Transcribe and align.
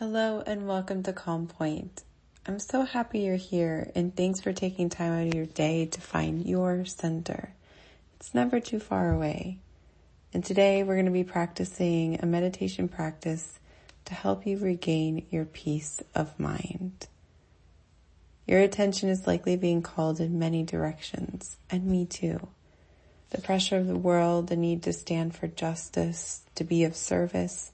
Hello 0.00 0.42
and 0.44 0.66
welcome 0.66 1.04
to 1.04 1.12
Calm 1.12 1.46
Point. 1.46 2.02
I'm 2.48 2.58
so 2.58 2.82
happy 2.82 3.20
you're 3.20 3.36
here 3.36 3.92
and 3.94 4.14
thanks 4.14 4.40
for 4.40 4.52
taking 4.52 4.88
time 4.88 5.12
out 5.12 5.28
of 5.28 5.34
your 5.36 5.46
day 5.46 5.86
to 5.86 6.00
find 6.00 6.44
your 6.44 6.84
center. 6.84 7.54
It's 8.16 8.34
never 8.34 8.58
too 8.58 8.80
far 8.80 9.12
away. 9.12 9.58
And 10.32 10.44
today 10.44 10.82
we're 10.82 10.96
going 10.96 11.04
to 11.06 11.12
be 11.12 11.22
practicing 11.22 12.18
a 12.20 12.26
meditation 12.26 12.88
practice 12.88 13.60
to 14.06 14.14
help 14.14 14.48
you 14.48 14.58
regain 14.58 15.26
your 15.30 15.44
peace 15.44 16.02
of 16.12 16.40
mind. 16.40 17.06
Your 18.48 18.58
attention 18.58 19.08
is 19.08 19.28
likely 19.28 19.54
being 19.54 19.80
called 19.80 20.18
in 20.18 20.40
many 20.40 20.64
directions, 20.64 21.56
and 21.70 21.86
me 21.86 22.04
too. 22.04 22.48
The 23.30 23.40
pressure 23.40 23.76
of 23.76 23.86
the 23.86 23.96
world, 23.96 24.48
the 24.48 24.56
need 24.56 24.82
to 24.82 24.92
stand 24.92 25.36
for 25.36 25.46
justice, 25.46 26.42
to 26.56 26.64
be 26.64 26.82
of 26.82 26.96
service, 26.96 27.70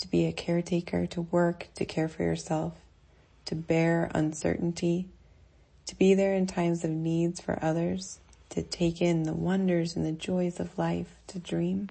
to 0.00 0.08
be 0.08 0.26
a 0.26 0.32
caretaker, 0.32 1.06
to 1.06 1.22
work, 1.22 1.68
to 1.74 1.84
care 1.84 2.08
for 2.08 2.22
yourself, 2.22 2.74
to 3.44 3.54
bear 3.54 4.10
uncertainty, 4.14 5.08
to 5.86 5.94
be 5.96 6.14
there 6.14 6.34
in 6.34 6.46
times 6.46 6.84
of 6.84 6.90
needs 6.90 7.40
for 7.40 7.58
others, 7.62 8.18
to 8.48 8.62
take 8.62 9.02
in 9.02 9.24
the 9.24 9.32
wonders 9.32 9.96
and 9.96 10.04
the 10.04 10.12
joys 10.12 10.58
of 10.58 10.78
life, 10.78 11.14
to 11.26 11.38
dream. 11.38 11.88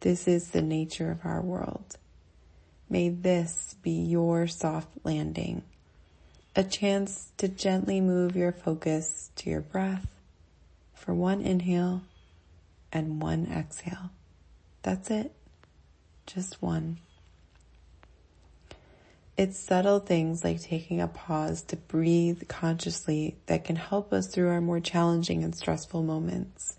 This 0.00 0.28
is 0.28 0.50
the 0.50 0.62
nature 0.62 1.10
of 1.10 1.24
our 1.24 1.40
world. 1.40 1.96
May 2.88 3.08
this 3.08 3.74
be 3.82 3.90
your 3.90 4.46
soft 4.46 4.88
landing, 5.04 5.62
a 6.54 6.62
chance 6.62 7.32
to 7.36 7.48
gently 7.48 8.00
move 8.00 8.36
your 8.36 8.52
focus 8.52 9.30
to 9.36 9.50
your 9.50 9.60
breath 9.60 10.06
for 10.94 11.14
one 11.14 11.40
inhale 11.42 12.02
and 12.92 13.20
one 13.20 13.46
exhale. 13.52 14.10
That's 14.82 15.10
it. 15.10 15.32
Just 16.26 16.62
one. 16.62 16.98
It's 19.38 19.56
subtle 19.56 20.00
things 20.00 20.42
like 20.42 20.60
taking 20.60 21.00
a 21.00 21.06
pause 21.06 21.62
to 21.62 21.76
breathe 21.76 22.48
consciously 22.48 23.36
that 23.46 23.62
can 23.62 23.76
help 23.76 24.12
us 24.12 24.26
through 24.26 24.48
our 24.48 24.60
more 24.60 24.80
challenging 24.80 25.44
and 25.44 25.54
stressful 25.54 26.02
moments. 26.02 26.76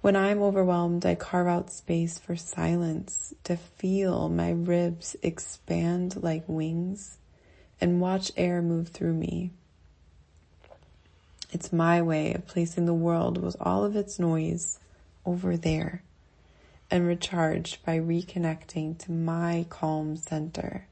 When 0.00 0.16
I'm 0.16 0.42
overwhelmed, 0.42 1.06
I 1.06 1.14
carve 1.14 1.46
out 1.46 1.70
space 1.70 2.18
for 2.18 2.34
silence 2.34 3.32
to 3.44 3.56
feel 3.56 4.28
my 4.28 4.50
ribs 4.50 5.14
expand 5.22 6.20
like 6.20 6.42
wings 6.48 7.18
and 7.80 8.00
watch 8.00 8.32
air 8.36 8.60
move 8.60 8.88
through 8.88 9.14
me. 9.14 9.52
It's 11.52 11.72
my 11.72 12.02
way 12.02 12.34
of 12.34 12.48
placing 12.48 12.86
the 12.86 12.92
world 12.92 13.40
with 13.40 13.56
all 13.60 13.84
of 13.84 13.94
its 13.94 14.18
noise 14.18 14.80
over 15.24 15.56
there 15.56 16.02
and 16.90 17.06
recharge 17.06 17.80
by 17.84 18.00
reconnecting 18.00 18.98
to 18.98 19.12
my 19.12 19.64
calm 19.70 20.16
center 20.16 20.88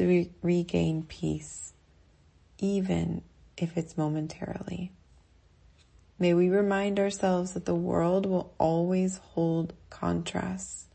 to 0.00 0.06
re- 0.06 0.30
regain 0.40 1.02
peace, 1.02 1.74
even 2.56 3.20
if 3.58 3.76
it's 3.76 3.98
momentarily. 3.98 4.90
May 6.18 6.32
we 6.32 6.48
remind 6.48 6.98
ourselves 6.98 7.52
that 7.52 7.66
the 7.66 7.74
world 7.74 8.24
will 8.24 8.54
always 8.56 9.18
hold 9.18 9.74
contrasts, 9.90 10.86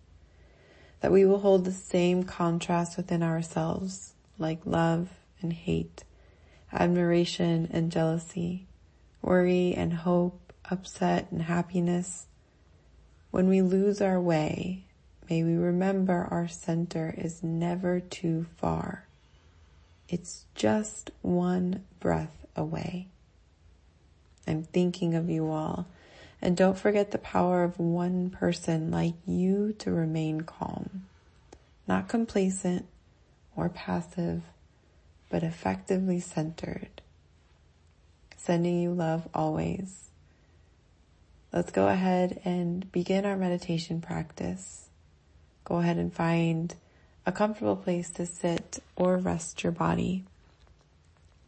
that 1.01 1.11
we 1.11 1.23
will 1.23 1.37
hold 1.37 1.65
the 1.65 1.71
same 1.71 2.23
contrast 2.23 2.97
within 2.97 3.21
ourselves, 3.21 4.13
like 4.39 4.65
love 4.65 5.09
and 5.39 5.53
hate, 5.53 6.03
admiration 6.73 7.69
and 7.71 7.91
jealousy, 7.91 8.65
worry 9.21 9.75
and 9.75 9.93
hope, 9.93 10.51
upset 10.71 11.31
and 11.31 11.43
happiness. 11.43 12.25
When 13.29 13.49
we 13.49 13.61
lose 13.61 14.01
our 14.01 14.19
way 14.19 14.84
May 15.29 15.43
we 15.43 15.55
remember 15.55 16.27
our 16.29 16.47
center 16.47 17.13
is 17.17 17.41
never 17.41 17.99
too 17.99 18.45
far. 18.57 19.07
It's 20.07 20.45
just 20.53 21.09
one 21.23 21.83
breath 21.99 22.45
away. 22.55 23.07
I'm 24.45 24.63
thinking 24.63 25.15
of 25.15 25.29
you 25.29 25.49
all. 25.49 25.87
And 26.41 26.55
don't 26.55 26.77
forget 26.77 27.09
the 27.09 27.17
power 27.17 27.63
of 27.63 27.79
one 27.79 28.29
person 28.29 28.91
like 28.91 29.15
you 29.25 29.73
to 29.79 29.91
remain 29.91 30.41
calm, 30.41 31.05
not 31.87 32.07
complacent 32.07 32.85
or 33.55 33.67
passive, 33.69 34.43
but 35.31 35.41
effectively 35.41 36.19
centered. 36.19 37.01
Sending 38.37 38.79
you 38.79 38.91
love 38.91 39.27
always. 39.33 40.09
Let's 41.51 41.71
go 41.71 41.87
ahead 41.87 42.41
and 42.45 42.91
begin 42.91 43.25
our 43.25 43.37
meditation 43.37 44.01
practice 44.01 44.84
go 45.65 45.77
ahead 45.77 45.97
and 45.97 46.13
find 46.13 46.73
a 47.25 47.31
comfortable 47.31 47.75
place 47.75 48.09
to 48.11 48.25
sit 48.25 48.79
or 48.95 49.17
rest 49.17 49.63
your 49.63 49.71
body, 49.71 50.23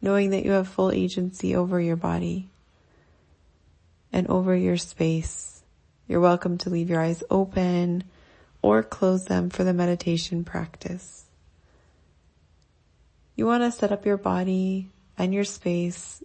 knowing 0.02 0.30
that 0.30 0.44
you 0.44 0.50
have 0.50 0.68
full 0.68 0.90
agency 0.90 1.54
over 1.56 1.80
your 1.80 1.96
body 1.96 2.48
and 4.12 4.26
over 4.28 4.54
your 4.54 4.76
space. 4.76 5.62
You're 6.08 6.20
welcome 6.20 6.58
to 6.58 6.70
leave 6.70 6.90
your 6.90 7.00
eyes 7.00 7.22
open 7.30 8.04
or 8.60 8.82
close 8.82 9.26
them 9.26 9.50
for 9.50 9.62
the 9.62 9.72
meditation 9.72 10.44
practice. 10.44 11.24
You 13.36 13.46
want 13.46 13.62
to 13.62 13.70
set 13.70 13.92
up 13.92 14.04
your 14.04 14.16
body 14.16 14.90
and 15.16 15.32
your 15.32 15.44
space 15.44 16.22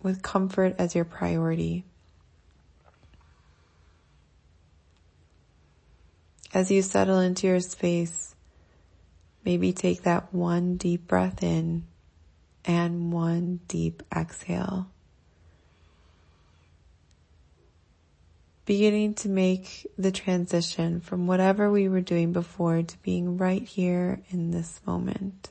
with 0.00 0.22
comfort 0.22 0.76
as 0.78 0.94
your 0.94 1.04
priority. 1.04 1.84
As 6.54 6.70
you 6.70 6.80
settle 6.80 7.20
into 7.20 7.46
your 7.46 7.60
space, 7.60 8.34
maybe 9.44 9.72
take 9.72 10.02
that 10.02 10.32
one 10.32 10.76
deep 10.76 11.06
breath 11.06 11.42
in 11.42 11.84
and 12.64 13.12
one 13.12 13.60
deep 13.68 14.02
exhale. 14.14 14.88
Beginning 18.64 19.14
to 19.14 19.28
make 19.28 19.86
the 19.96 20.12
transition 20.12 21.00
from 21.00 21.26
whatever 21.26 21.70
we 21.70 21.88
were 21.88 22.02
doing 22.02 22.32
before 22.32 22.82
to 22.82 22.98
being 22.98 23.38
right 23.38 23.62
here 23.62 24.20
in 24.28 24.50
this 24.50 24.80
moment. 24.86 25.50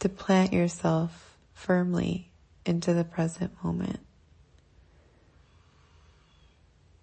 To 0.00 0.08
plant 0.08 0.52
yourself 0.52 1.38
firmly 1.54 2.30
into 2.66 2.92
the 2.92 3.04
present 3.04 3.52
moment. 3.64 4.00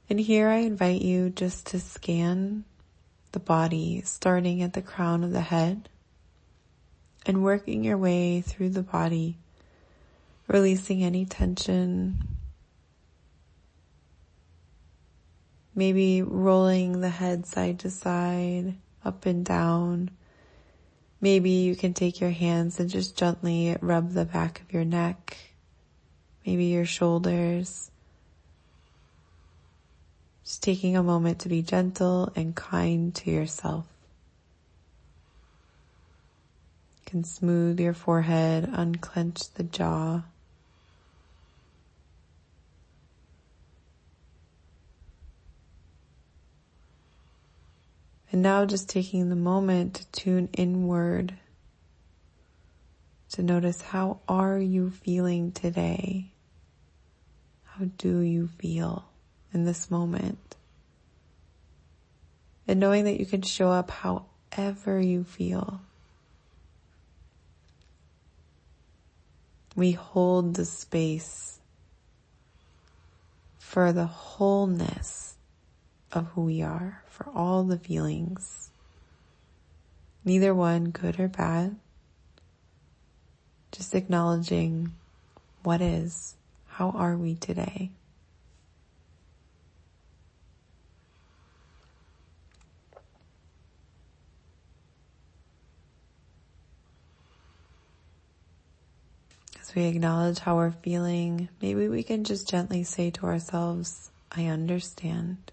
And 0.10 0.20
here 0.20 0.48
I 0.50 0.58
invite 0.58 1.04
you 1.04 1.30
just 1.30 1.68
to 1.68 1.80
scan 1.80 2.64
the 3.32 3.40
body 3.40 4.02
starting 4.02 4.64
at 4.64 4.74
the 4.74 4.82
crown 4.82 5.24
of 5.24 5.32
the 5.32 5.42
head 5.42 5.88
and 7.28 7.44
working 7.44 7.84
your 7.84 7.98
way 7.98 8.42
through 8.42 8.70
the 8.70 8.82
body, 8.82 9.38
releasing 10.48 11.04
any 11.04 11.26
tension, 11.26 12.28
maybe 15.76 16.24
rolling 16.24 17.02
the 17.02 17.10
head 17.10 17.46
side 17.46 17.78
to 17.80 17.92
side, 17.92 18.76
up 19.06 19.28
and 19.28 19.46
down. 19.46 20.10
Maybe 21.22 21.52
you 21.52 21.76
can 21.76 21.94
take 21.94 22.20
your 22.20 22.32
hands 22.32 22.80
and 22.80 22.90
just 22.90 23.16
gently 23.16 23.78
rub 23.80 24.14
the 24.14 24.26
back 24.26 24.62
of 24.62 24.74
your 24.74 24.86
neck, 24.86 25.38
maybe 26.48 26.66
your 26.66 26.86
shoulders. 26.86 27.92
Just 30.50 30.64
taking 30.64 30.98
a 30.98 31.04
moment 31.04 31.38
to 31.42 31.48
be 31.48 31.62
gentle 31.62 32.34
and 32.36 32.56
kind 32.56 33.14
to 33.14 33.30
yourself. 33.30 33.86
You 36.98 37.02
can 37.06 37.24
smooth 37.24 37.80
your 37.80 37.94
forehead, 37.94 38.68
unclench 38.74 39.54
the 39.54 39.62
jaw. 39.62 40.24
And 48.32 48.42
now 48.42 48.66
just 48.66 48.90
taking 48.90 49.30
the 49.30 49.36
moment 49.36 49.94
to 49.94 50.06
tune 50.08 50.50
inward 50.54 51.36
to 53.34 53.44
notice 53.44 53.84
how 53.84 54.22
are 54.28 54.58
you 54.58 54.90
feeling 54.90 55.52
today? 55.52 56.32
How 57.66 57.86
do 58.00 58.22
you 58.22 58.48
feel? 58.48 59.09
In 59.54 59.66
this 59.66 59.90
moment. 59.90 60.56
And 62.68 62.80
knowing 62.80 63.06
that 63.06 63.20
you 63.20 63.26
can 63.26 63.42
show 63.42 63.72
up 63.72 63.90
however 63.90 65.00
you 65.00 65.24
feel. 65.24 65.82
We 69.76 69.92
hold 69.92 70.56
the 70.56 70.66
space 70.66 71.60
for 73.58 73.94
the 73.94 74.06
wholeness 74.06 75.36
of 76.12 76.28
who 76.30 76.42
we 76.42 76.62
are, 76.62 77.04
for 77.08 77.28
all 77.34 77.64
the 77.64 77.78
feelings. 77.78 78.72
Neither 80.26 80.54
one 80.54 80.90
good 80.90 81.20
or 81.20 81.28
bad. 81.28 81.76
Just 83.72 83.94
acknowledging 83.96 84.94
what 85.64 85.82
is. 85.82 86.36
How 86.68 86.90
are 86.92 87.16
we 87.16 87.36
today? 87.36 87.92
As 99.70 99.76
we 99.76 99.84
acknowledge 99.86 100.40
how 100.40 100.56
we're 100.56 100.72
feeling, 100.72 101.48
maybe 101.62 101.88
we 101.88 102.02
can 102.02 102.24
just 102.24 102.50
gently 102.50 102.84
say 102.84 103.12
to 103.12 103.28
ourselves, 103.28 104.10
I 104.32 104.48
understand. 104.48 105.52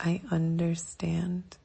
I 0.00 0.20
understand. 0.32 1.58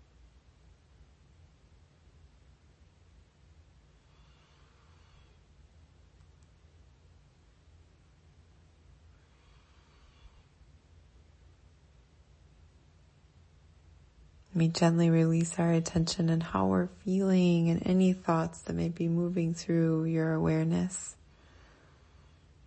We 14.62 14.68
gently 14.68 15.10
release 15.10 15.58
our 15.58 15.72
attention 15.72 16.30
and 16.30 16.44
how 16.44 16.68
we're 16.68 16.90
feeling 17.04 17.72
and 17.72 17.82
any 17.84 18.14
thoughts 18.14 18.62
that 18.62 18.74
may 18.74 18.90
be 18.90 19.08
moving 19.08 19.56
through 19.56 20.04
your 20.04 20.34
awareness. 20.34 21.16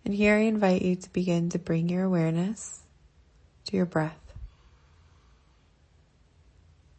And 0.03 0.13
here 0.13 0.35
I 0.35 0.39
invite 0.39 0.81
you 0.81 0.97
to 0.97 1.13
begin 1.13 1.47
to 1.51 1.57
bring 1.57 1.87
your 1.87 2.03
awareness 2.03 2.81
to 3.67 3.77
your 3.77 3.85
breath. 3.85 4.19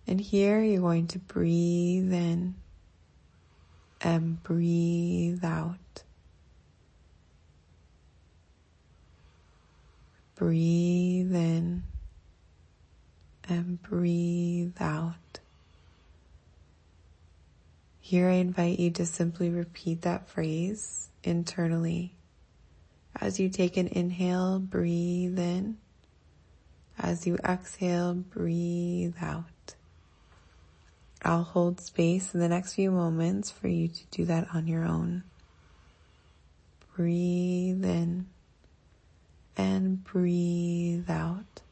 And 0.06 0.18
here 0.18 0.62
you're 0.62 0.80
going 0.80 1.08
to 1.08 1.18
breathe 1.18 2.10
in 2.10 2.54
and 4.00 4.42
breathe 4.42 5.44
out. 5.44 6.04
Breathe 10.36 11.34
in 11.34 11.82
and 13.48 13.82
breathe 13.82 14.76
out. 14.80 15.40
Here 18.00 18.28
I 18.28 18.34
invite 18.34 18.78
you 18.78 18.90
to 18.92 19.06
simply 19.06 19.50
repeat 19.50 20.02
that 20.02 20.28
phrase 20.28 21.08
internally. 21.24 22.14
As 23.20 23.40
you 23.40 23.48
take 23.48 23.76
an 23.76 23.88
inhale, 23.88 24.58
breathe 24.58 25.38
in. 25.38 25.78
As 26.98 27.26
you 27.26 27.36
exhale, 27.44 28.14
breathe 28.14 29.16
out. 29.20 29.74
I'll 31.22 31.42
hold 31.42 31.80
space 31.80 32.32
in 32.34 32.40
the 32.40 32.48
next 32.48 32.74
few 32.74 32.90
moments 32.90 33.50
for 33.50 33.68
you 33.68 33.88
to 33.88 34.06
do 34.12 34.24
that 34.26 34.54
on 34.54 34.68
your 34.68 34.84
own. 34.84 35.24
Breathe 36.94 37.84
in 37.84 38.26
and 39.56 40.04
breathe 40.04 41.10
out. 41.10 41.62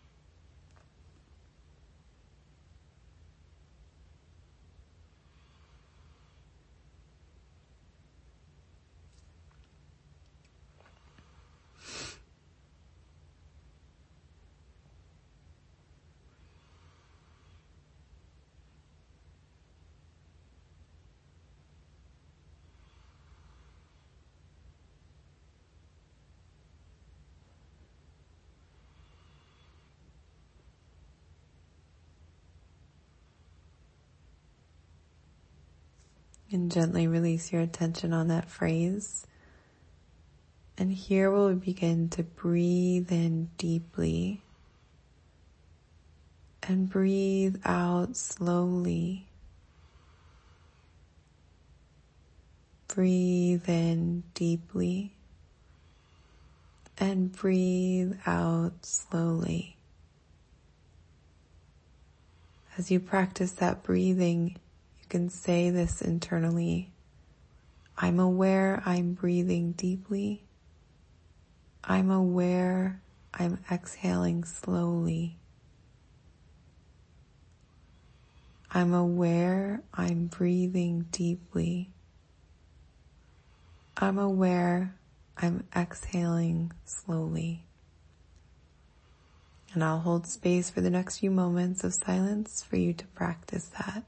And 36.55 36.71
gently 36.71 37.09
release 37.09 37.51
your 37.53 37.62
attention 37.62 38.12
on 38.12 38.29
that 38.29 38.49
phrase. 38.49 39.27
And 40.79 40.93
here 40.93 41.29
we'll 41.29 41.56
begin 41.56 42.09
to 42.11 42.23
breathe 42.23 43.11
in 43.11 43.51
deeply 43.59 44.41
and 46.62 46.89
breathe 46.89 47.56
out 47.65 48.17
slowly. 48.17 49.27
Breathe 52.87 53.69
in 53.69 54.23
deeply 54.35 55.17
and 56.97 57.33
breathe 57.33 58.15
out 58.27 58.87
slowly. 58.87 59.77
As 62.79 62.93
you 62.93 63.00
practice 63.00 63.50
that 63.50 63.83
breathing, 63.83 64.61
can 65.09 65.29
say 65.29 65.71
this 65.71 66.03
internally. 66.03 66.93
I'm 67.97 68.19
aware 68.19 68.83
I'm 68.85 69.15
breathing 69.15 69.73
deeply. 69.73 70.45
I'm 71.83 72.11
aware 72.11 73.01
I'm 73.33 73.59
exhaling 73.71 74.45
slowly. 74.45 75.39
I'm 78.71 78.93
aware 78.93 79.83
I'm 79.93 80.27
breathing 80.27 81.07
deeply. 81.12 81.93
I'm 83.97 84.19
aware 84.19 84.97
I'm 85.37 85.67
exhaling 85.77 86.73
slowly. 86.85 87.67
And 89.73 89.85
I'll 89.85 90.00
hold 90.00 90.27
space 90.27 90.71
for 90.71 90.81
the 90.81 90.91
next 90.91 91.19
few 91.19 91.31
moments 91.31 91.85
of 91.85 91.95
silence 91.95 92.62
for 92.62 92.77
you 92.77 92.93
to 92.95 93.07
practice 93.09 93.71
that. 93.79 94.05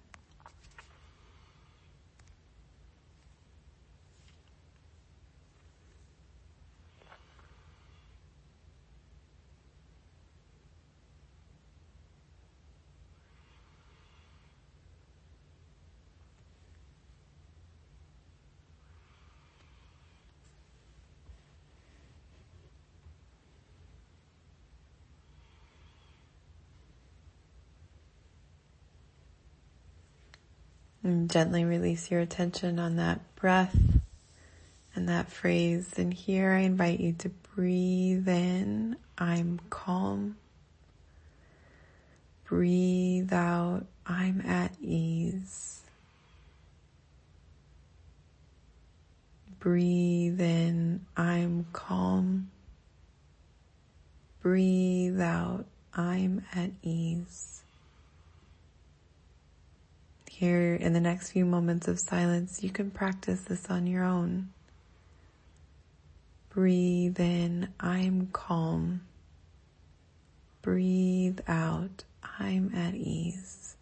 And 31.07 31.31
gently 31.31 31.65
release 31.65 32.11
your 32.11 32.19
attention 32.19 32.81
on 32.81 32.97
that 32.97 33.21
breath 33.37 33.79
and 34.93 35.09
that 35.09 35.31
phrase. 35.31 35.93
And 35.97 36.13
here 36.13 36.51
I 36.51 36.63
invite 36.63 36.99
you 36.99 37.13
to 37.21 37.29
breathe 37.55 38.27
in, 38.27 38.97
I'm 39.17 39.61
calm. 39.71 40.37
Breathe 42.45 43.33
out, 43.33 43.87
I'm 44.05 44.41
at 44.41 44.73
ease. 44.83 45.83
Breathe 49.61 50.41
in, 50.41 51.07
I'm 51.17 51.67
calm. 51.73 52.51
Breathe 54.43 55.21
out, 55.21 55.67
I'm 55.95 56.43
at 56.53 56.73
ease. 56.83 57.63
Here 60.39 60.75
in 60.75 60.93
the 60.93 61.01
next 61.01 61.31
few 61.31 61.47
moments 61.47 61.89
of 61.89 61.99
silence, 61.99 62.63
you 62.63 62.69
can 62.69 62.91
practice 62.91 63.41
this 63.41 63.71
on 63.71 63.87
your 63.87 64.05
own. 64.05 64.51
Breathe 66.51 67.19
in, 67.19 67.69
I'm 67.81 68.29
calm. 68.35 69.01
Breathe 70.61 71.41
out, 71.49 72.05
I'm 72.39 72.71
at 72.75 72.95
ease. 72.95 73.77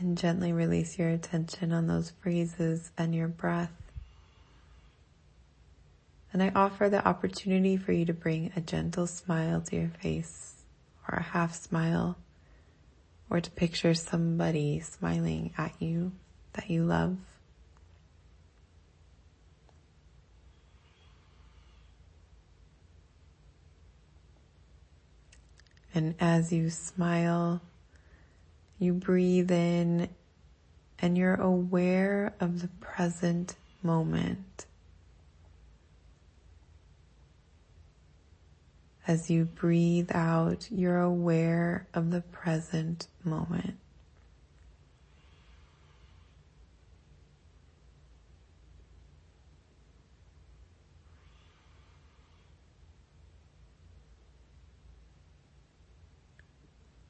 And 0.00 0.18
gently 0.18 0.52
release 0.52 0.98
your 0.98 1.08
attention 1.08 1.72
on 1.72 1.86
those 1.86 2.12
phrases 2.22 2.90
and 2.96 3.14
your 3.14 3.28
breath. 3.28 3.72
And 6.32 6.42
I 6.42 6.52
offer 6.54 6.88
the 6.88 7.06
opportunity 7.06 7.76
for 7.76 7.92
you 7.92 8.04
to 8.06 8.12
bring 8.12 8.52
a 8.54 8.60
gentle 8.60 9.06
smile 9.06 9.60
to 9.62 9.76
your 9.76 9.88
face 10.02 10.54
or 11.08 11.18
a 11.18 11.22
half 11.22 11.54
smile 11.54 12.16
or 13.30 13.40
to 13.40 13.50
picture 13.50 13.94
somebody 13.94 14.80
smiling 14.80 15.52
at 15.56 15.72
you 15.80 16.12
that 16.52 16.70
you 16.70 16.84
love. 16.84 17.16
And 25.94 26.14
as 26.20 26.52
you 26.52 26.68
smile, 26.68 27.62
you 28.78 28.92
breathe 28.92 29.50
in 29.50 30.08
and 30.98 31.16
you're 31.16 31.34
aware 31.34 32.34
of 32.40 32.62
the 32.62 32.68
present 32.80 33.56
moment. 33.82 34.66
As 39.06 39.30
you 39.30 39.44
breathe 39.44 40.10
out, 40.12 40.68
you're 40.70 41.00
aware 41.00 41.86
of 41.94 42.10
the 42.10 42.22
present 42.22 43.06
moment. 43.24 43.76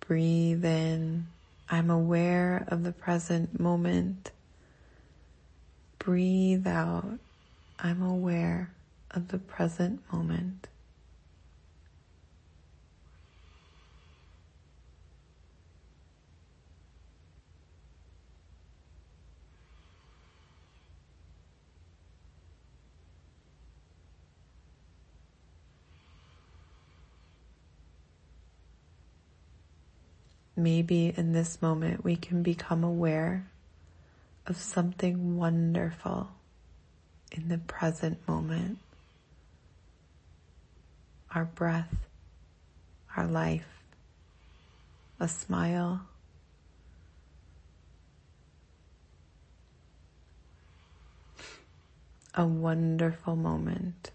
Breathe 0.00 0.64
in. 0.64 1.25
I'm 1.68 1.90
aware 1.90 2.64
of 2.68 2.84
the 2.84 2.92
present 2.92 3.58
moment. 3.58 4.30
Breathe 5.98 6.66
out. 6.66 7.18
I'm 7.78 8.02
aware 8.02 8.72
of 9.10 9.28
the 9.28 9.38
present 9.38 10.00
moment. 10.12 10.68
Maybe 30.56 31.12
in 31.14 31.32
this 31.32 31.60
moment 31.60 32.02
we 32.02 32.16
can 32.16 32.42
become 32.42 32.82
aware 32.82 33.46
of 34.46 34.56
something 34.56 35.36
wonderful 35.36 36.30
in 37.30 37.48
the 37.48 37.58
present 37.58 38.26
moment. 38.26 38.78
Our 41.34 41.44
breath, 41.44 41.94
our 43.16 43.26
life, 43.26 43.82
a 45.20 45.28
smile, 45.28 46.06
a 52.34 52.46
wonderful 52.46 53.36
moment. 53.36 54.10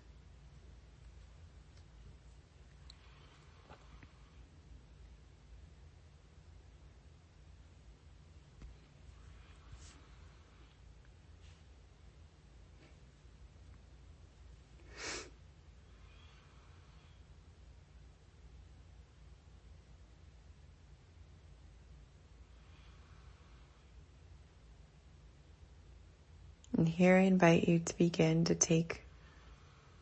And 26.82 26.90
here 26.90 27.18
I 27.18 27.26
invite 27.26 27.68
you 27.68 27.78
to 27.78 27.96
begin 27.96 28.46
to 28.46 28.56
take 28.56 29.04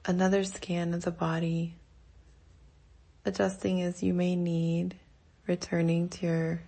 another 0.06 0.46
scan 0.46 0.94
of 0.94 1.04
the 1.04 1.12
body, 1.12 1.74
adjusting 3.26 3.82
as 3.82 4.02
you 4.02 4.14
may 4.14 4.38
need, 4.38 4.96
returning 5.46 6.08
to 6.08 6.26
your 6.26 6.62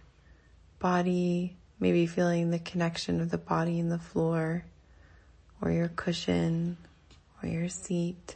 body, 0.79 1.55
maybe 1.79 2.07
feeling 2.07 2.51
the 2.51 2.59
connection 2.59 3.21
of 3.21 3.31
the 3.31 3.37
body 3.37 3.79
and 3.79 3.89
the 3.89 3.99
floor, 3.99 4.65
or 5.61 5.71
your 5.71 5.87
cushion, 5.87 6.75
or 7.41 7.47
your 7.47 7.69
seat. 7.69 8.35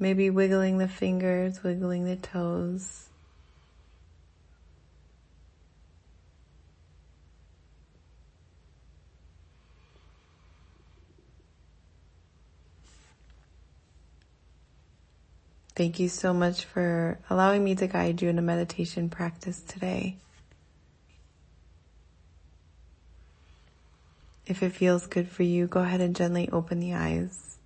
Maybe 0.00 0.30
wiggling 0.30 0.78
the 0.78 0.88
fingers, 0.88 1.62
wiggling 1.62 2.06
the 2.06 2.16
toes. 2.16 3.07
Thank 15.78 16.00
you 16.00 16.08
so 16.08 16.34
much 16.34 16.64
for 16.64 17.20
allowing 17.30 17.62
me 17.62 17.76
to 17.76 17.86
guide 17.86 18.20
you 18.20 18.28
in 18.28 18.36
a 18.36 18.42
meditation 18.42 19.08
practice 19.08 19.60
today. 19.60 20.16
If 24.44 24.64
it 24.64 24.72
feels 24.72 25.06
good 25.06 25.28
for 25.28 25.44
you, 25.44 25.68
go 25.68 25.78
ahead 25.82 26.00
and 26.00 26.16
gently 26.16 26.48
open 26.50 26.80
the 26.80 26.94
eyes. 26.94 27.58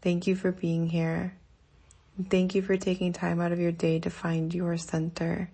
Thank 0.00 0.28
you 0.28 0.36
for 0.36 0.52
being 0.52 0.86
here. 0.86 1.34
Thank 2.30 2.54
you 2.54 2.62
for 2.62 2.76
taking 2.76 3.12
time 3.12 3.40
out 3.40 3.50
of 3.50 3.58
your 3.58 3.72
day 3.72 3.98
to 3.98 4.08
find 4.08 4.54
your 4.54 4.76
center, 4.76 5.50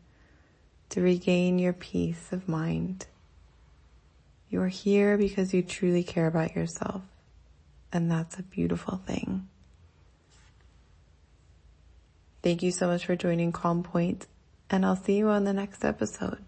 to 0.90 1.00
regain 1.00 1.58
your 1.58 1.72
peace 1.72 2.30
of 2.30 2.46
mind. 2.46 3.06
You're 4.50 4.68
here 4.68 5.16
because 5.16 5.54
you 5.54 5.62
truly 5.62 6.04
care 6.04 6.26
about 6.26 6.54
yourself, 6.54 7.00
and 7.90 8.10
that's 8.10 8.38
a 8.38 8.42
beautiful 8.42 8.98
thing. 8.98 9.48
Thank 12.42 12.62
you 12.62 12.70
so 12.70 12.86
much 12.86 13.04
for 13.04 13.16
joining 13.16 13.52
Calm 13.52 13.82
Point, 13.82 14.26
and 14.70 14.86
I'll 14.86 14.96
see 14.96 15.18
you 15.18 15.28
on 15.28 15.44
the 15.44 15.52
next 15.52 15.84
episode. 15.84 16.38